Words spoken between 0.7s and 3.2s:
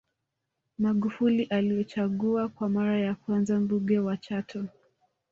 Magufuli alichaguliwa kwa mara ya